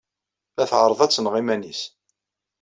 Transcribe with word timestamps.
La 0.57 0.65
tɛerreḍ 0.69 0.99
ad 1.01 1.11
tneɣ 1.11 1.33
iman-nnes. 1.41 1.81